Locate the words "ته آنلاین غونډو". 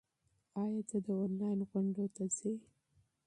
0.89-2.05